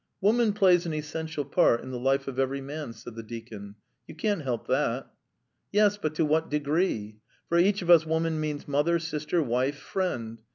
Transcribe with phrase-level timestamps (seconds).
[0.19, 3.75] "Woman plays an essential part in the life of every man," said the deacon.
[4.07, 5.11] "You can't help that."
[5.71, 7.19] "Yes, but to what degree?
[7.49, 10.39] For each of us woman means mother, sister, wife, friend.